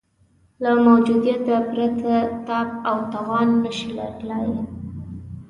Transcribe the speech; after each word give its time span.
له 0.63 0.71
موجودیته 0.87 1.55
پرته 1.71 2.15
تاب 2.47 2.69
او 2.89 2.97
توان 3.13 3.47
نه 3.63 3.71
شي 3.77 3.87
لرلای. 3.97 4.53